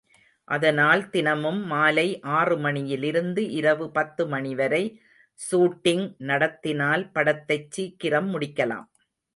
[0.47, 2.05] அதனால் தினமும் மாலை
[2.37, 4.83] ஆறு மணியிலிருந்து இரவு பத்து மணிவரை
[5.39, 8.87] சூட்டிங் நடத்தினால் படத்தைச் சீக்கிரம் முடிக்கலாம்.